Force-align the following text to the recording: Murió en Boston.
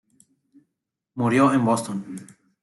Murió 1.13 1.53
en 1.53 1.63
Boston. 1.63 2.27